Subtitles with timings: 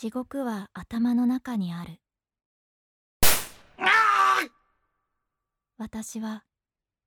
[0.00, 2.00] 地獄は頭の中にある。
[5.76, 6.44] 私は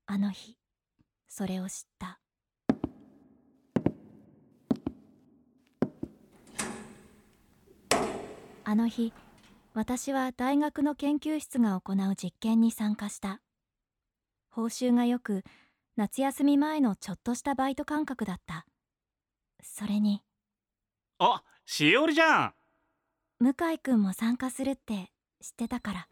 [0.06, 0.60] あの日
[1.28, 2.20] それを知った。
[8.64, 9.12] あの日
[9.74, 13.42] 私は大学の研究室が行う実験に参加した。
[14.52, 15.44] 報酬がよく
[15.96, 18.68] 夏休み前のちょっとしたバイト感覚だった。
[19.64, 20.22] それに
[21.18, 22.54] あしおりじゃん。
[23.44, 25.12] 向井君も参加するって
[25.42, 26.08] 知ってたから。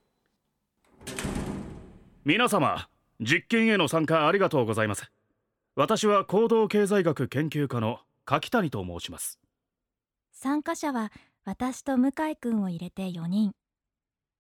[2.25, 2.89] 皆様
[3.21, 5.09] 実験への参加ありがとうございます。
[5.75, 9.39] 私は行動経済学研究家の柿谷と申します。
[10.33, 11.13] 参加者は
[11.45, 13.53] 私と向井君を入れて4人。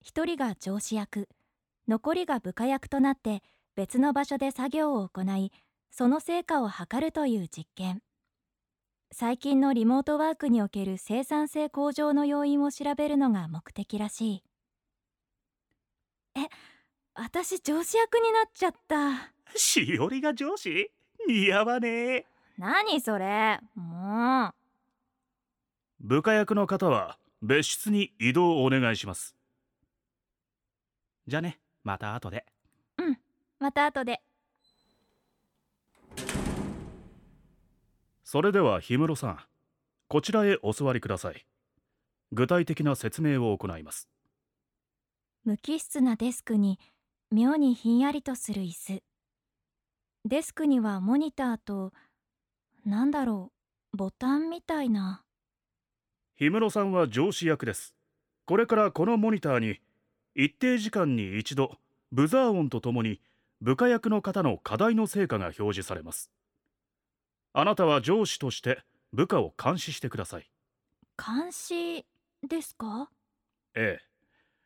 [0.03, 1.29] 1人が上司役。
[1.87, 3.41] 残りが部下役となって
[3.77, 5.53] 別の場所で作業を行い
[5.91, 8.01] その成果を測るという実験
[9.13, 14.43] 最近のリモートワークにおける生産性向上の要因を調べるのが目的らしい。
[16.35, 16.47] え
[17.13, 19.33] 私上司役になっちゃった。
[19.53, 20.89] しおりが上司？
[21.27, 22.25] 似合わねえ。
[22.57, 23.59] 何それ。
[23.75, 24.53] もう。
[25.99, 29.35] 部下役の方は別室に移動をお願いします。
[31.27, 32.45] じゃあねまた後で。
[32.97, 33.17] うん
[33.59, 34.21] また後で
[38.31, 39.39] それでは氷室さん
[40.07, 41.45] こちらへお座りください。
[42.31, 44.07] 具体的な説明を行います。
[45.43, 46.79] 無機質なデスクに
[47.29, 49.03] 妙にひんやりとする椅子。
[50.23, 51.91] デスクにはモニターと
[52.85, 53.51] なんだろ
[53.93, 55.25] うボタンみたいな。
[56.39, 57.95] 氷室さんは上司役です。
[58.45, 59.81] これからこのモニターに
[60.35, 61.79] 一定時間に一度
[62.13, 63.19] ブザー音とともに
[63.59, 66.31] 部下役の方の課題の成果が表示されます
[67.53, 70.49] あなたは上司として部下を監視してください。
[71.17, 72.05] 監視
[72.47, 73.09] ですか？
[73.75, 74.05] ええ。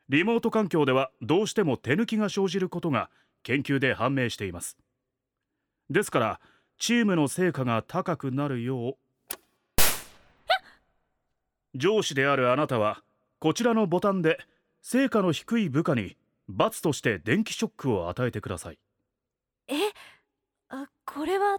[0.08, 3.10] リモート環境ではどうしても手抜きが生じることが
[3.42, 4.78] 研究で判明しています。
[5.90, 6.40] ですから
[6.78, 8.96] チームの成果が高くなるよう
[11.74, 13.02] 上司であるあなたは
[13.40, 14.38] こちらのボタンで
[14.80, 16.16] 成果の低い部下に
[16.48, 18.78] 罰として電気ショックを与えてください。
[19.66, 19.74] え？
[20.68, 21.58] あこれは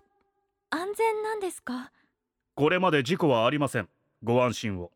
[0.70, 1.92] 安全なんですか？
[2.56, 3.88] これまで事故はありません。
[4.24, 4.92] ご安心を。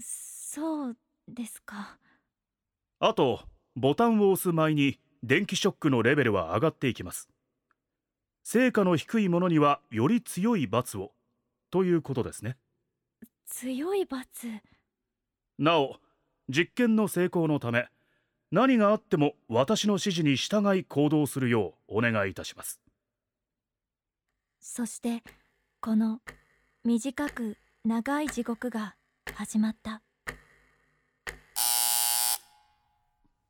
[0.00, 0.96] そう
[1.28, 1.96] ですか。
[2.98, 3.40] あと
[3.76, 7.28] ボタンを押す前に電気ショックのレベルは上がっていきます。
[8.42, 11.12] 成果の低いものにはより強い罰を。
[11.70, 12.56] ということですね。
[13.46, 14.48] 強い罰？
[15.58, 15.96] なお
[16.48, 17.86] 実験の成功のため
[18.50, 22.80] 何があっても私の指示に従い行動するようお願いいたします
[24.60, 25.22] そして
[25.80, 26.20] この
[26.84, 28.94] 短く長い地獄が
[29.34, 30.02] 始まった。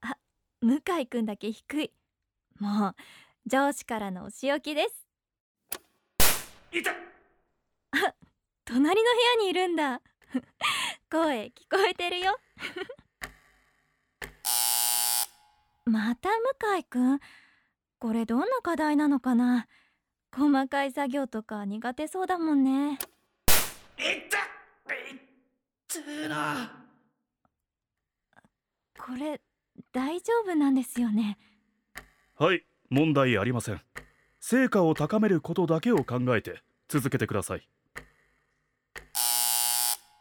[0.03, 0.17] あ
[0.61, 1.91] 向井くんだけ低い。
[2.61, 2.95] もう
[3.47, 5.05] 上司からのお仕置きです。
[6.71, 6.93] いた！
[6.93, 6.95] あ
[8.65, 10.01] 隣の部屋にいるんだ。
[11.11, 12.39] 声聞こえてるよ。
[15.87, 17.19] また向井くん
[17.99, 19.67] これどんな課題なのかな？
[20.35, 22.93] 細かい作業とか苦手そうだもんね。
[22.93, 22.99] いっ！
[24.29, 24.39] た
[24.95, 25.17] い！
[25.17, 26.85] っな！
[28.99, 29.41] これ
[29.93, 31.37] 大丈夫なんですよね。
[32.39, 33.81] はい問題ありません。
[34.39, 37.69] 成果を高めることだけを考えて続けてください。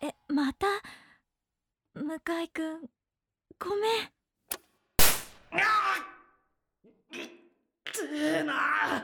[0.01, 0.67] えまた？
[1.93, 2.89] 向井くん
[3.59, 4.11] ごめん。
[5.51, 9.03] あーいっな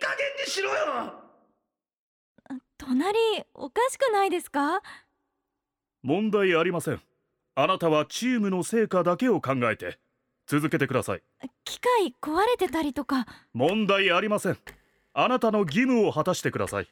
[0.00, 1.12] 加減にしろよ！
[2.78, 3.18] 隣
[3.54, 4.82] おかしくないですか？
[6.02, 7.00] 問題ありません。
[7.54, 9.98] あなたはチームの成果だけを考えて
[10.46, 11.22] 続けてください。
[11.64, 13.26] 機械壊れてたりとか。
[13.54, 14.58] 問題ありません。
[15.14, 16.88] あなたの義務を果たしてください。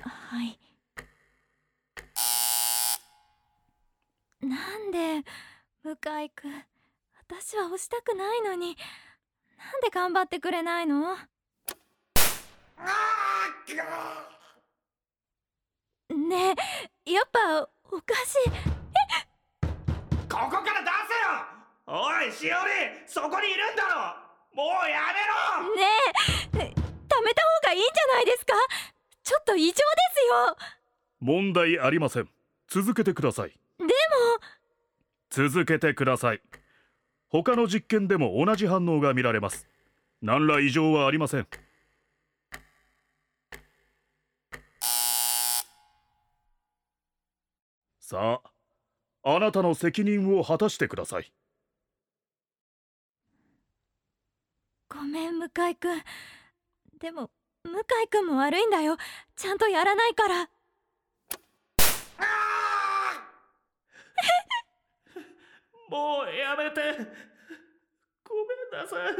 [0.00, 0.58] はい。
[4.40, 5.24] なんで
[5.82, 6.52] 向井くん
[7.28, 8.76] 私は押したくないのに
[9.58, 11.12] なんで頑張ってくれないの？
[11.12, 11.26] あ
[16.08, 16.54] ね
[17.06, 18.50] えやっぱおかしい。
[20.28, 21.96] ここから出せよ！
[21.98, 22.56] おいしおり
[23.06, 24.14] そこにいるんだろ！
[24.54, 25.74] もうやめろ！
[25.74, 25.82] ね
[26.54, 28.52] え貯めた方がいいんじゃないですか？
[29.22, 30.56] ちょっと異常ですよ！
[31.20, 32.28] 問題ありません。
[32.68, 33.50] 続けてください。
[33.78, 33.90] でも。
[35.30, 36.42] 続けてください
[37.28, 39.66] 他の実験でも同じ反応が見られます。
[40.22, 41.48] 何ら異常はありません。
[48.00, 48.40] さ
[49.24, 51.32] ああなたの責任を果たしてください。
[54.88, 56.02] ごめん向井君。
[57.00, 57.30] でも
[57.64, 58.96] 向井君も悪いんだよ。
[59.34, 60.48] ちゃんとやらないから。
[65.88, 66.80] もうやめて。
[68.24, 69.14] ごめんなさい。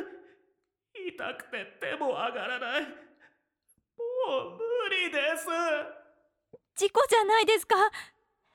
[1.09, 2.83] 痛くて手も上がらない。
[2.83, 5.47] もう無理です。
[6.75, 7.77] 事故じゃないですか。
[7.77, 7.89] ね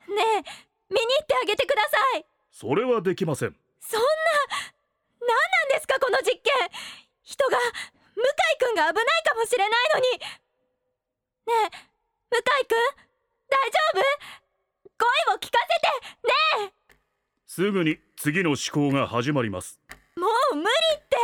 [0.08, 0.42] え
[0.90, 2.26] 見に行ってあげてください。
[2.50, 3.56] それはできません。
[3.80, 4.06] そんな
[5.20, 6.52] 何なんですかこの実験。
[7.22, 7.58] 人が
[8.14, 10.10] 向井君が危ないかもしれないのに。
[10.10, 10.18] ね
[11.48, 11.76] え
[12.30, 12.78] 向井君
[13.48, 14.02] 大丈夫？
[14.98, 15.88] 声を聞かせて。
[16.28, 16.81] ねえ
[17.54, 19.78] すぐに次の試行が始まります。
[20.16, 21.16] もう無理って！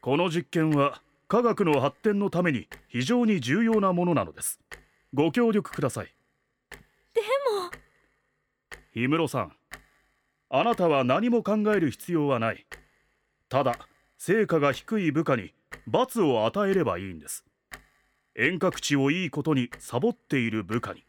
[0.00, 4.60] この実験は科学の発展のために非常に重要なものなのです。
[5.12, 6.14] ご協力ください。
[7.14, 7.72] でも。
[8.94, 9.56] 氷室さん。
[10.50, 12.64] あなたは何も考える必要はない。
[13.48, 13.76] ただ
[14.16, 15.52] 成果が低い部下に
[15.88, 17.44] 罰を与えればいいんです。
[18.36, 21.02] 遠隔地をいいことにサボっている部下に。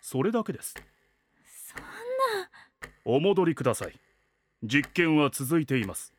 [0.00, 0.74] それだけです
[3.10, 3.98] お戻りください。
[4.62, 6.12] 実験は続いています。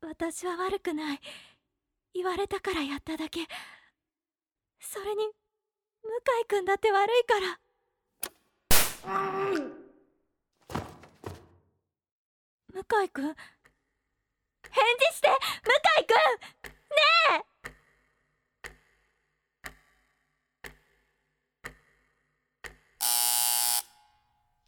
[0.00, 1.20] 私は悪くない。
[2.12, 3.46] 言われたからやっただけ。
[4.80, 5.24] それに
[6.02, 6.10] 向
[6.42, 7.60] 井君だって悪いから。
[12.74, 13.24] 向井君？
[13.24, 13.36] 返
[15.10, 15.28] 事して！
[15.28, 16.16] 向井君
[17.36, 17.44] ね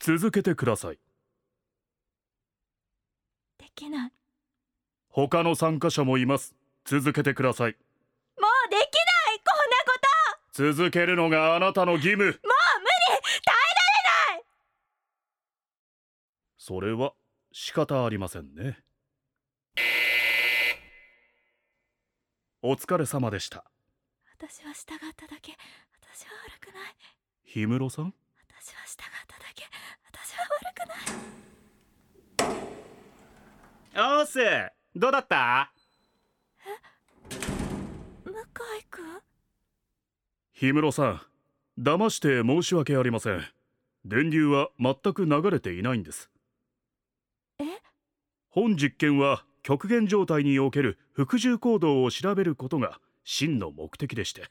[0.07, 0.99] 続けてください。
[3.59, 4.13] えできない。
[5.09, 6.55] 他の参加者もいます。
[6.85, 7.73] 続けてください。
[8.39, 9.39] もうできない。
[9.39, 9.99] こんなこ
[10.53, 10.75] と。
[10.75, 12.27] 続けるのがあなたの義務。
[12.27, 12.43] もう無理。
[12.43, 13.57] 耐え
[14.29, 14.45] られない。
[16.59, 17.15] それは
[17.51, 18.85] 仕方ありませんね。
[22.61, 23.65] お疲れ様でした。
[24.39, 25.53] 私は従っただけ。
[25.99, 26.95] 私は悪くない。
[27.55, 28.15] 氷室さん？
[28.67, 28.97] 私は従っ
[29.29, 29.65] ただけ。
[30.11, 30.95] 私は悪くな
[33.95, 34.19] い。
[34.19, 34.39] おーす
[34.97, 35.71] どうだった？
[38.25, 38.35] 向井
[38.91, 39.05] 君
[40.59, 41.21] 氷室さん
[41.79, 43.45] 騙して申し訳ありません。
[44.07, 46.31] 電流は全く流れていないんです。
[47.59, 47.65] え？
[48.49, 54.49] 本実験は極限状態における服従行動を調べることが真の目的でして。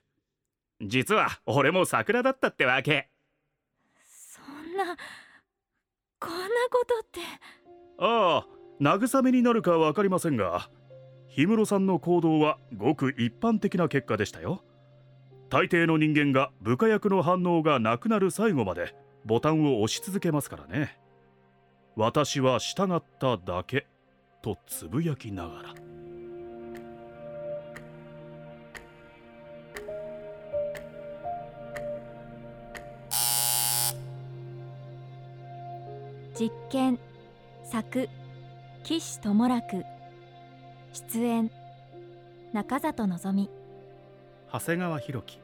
[0.81, 3.09] 実は俺も桜だったってわけ
[4.85, 4.97] な
[6.19, 7.19] こんなことって。
[7.99, 8.47] ああ
[8.81, 10.69] 慰めになるか分かりませんが
[11.35, 14.63] 氷室さんの行動はごく一般的な結果でしたよ。
[15.49, 18.95] 大抵の人間が部下役の反応がなくなる最後まで
[19.25, 20.97] ボタンを押し続けますからね。
[21.95, 23.85] 私は従っただけ
[24.41, 25.92] とつぶやきながら。
[36.35, 36.99] 実験
[37.63, 38.09] 作
[38.83, 39.85] 岸智楽
[40.91, 41.51] 出演
[42.53, 43.49] 中里のぞみ。
[44.51, 45.42] 長谷川博樹。